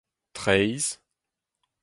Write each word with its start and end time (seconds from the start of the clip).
traezh 0.33 0.87